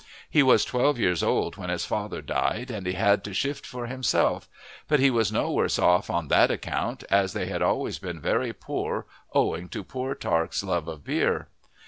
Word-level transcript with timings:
He 0.27 0.41
was 0.41 0.65
twelve 0.65 0.97
years 0.97 1.21
old 1.21 1.57
when 1.57 1.69
his 1.69 1.85
father 1.85 2.23
died, 2.23 2.71
and 2.71 2.87
he 2.87 2.93
had 2.93 3.23
to 3.23 3.35
shift 3.35 3.67
for 3.67 3.85
himself; 3.85 4.49
but 4.87 4.99
he 4.99 5.11
was 5.11 5.31
no 5.31 5.51
worse 5.51 5.77
off 5.77 6.09
on 6.09 6.27
that 6.29 6.49
account, 6.49 7.03
as 7.11 7.33
they 7.33 7.45
had 7.45 7.61
always 7.61 7.99
been 7.99 8.19
very 8.19 8.51
poor 8.51 9.05
owing 9.31 9.69
to 9.69 9.83
poor 9.83 10.15
Tark's 10.15 10.63
love 10.63 10.87
of 10.87 11.03
beer. 11.03 11.49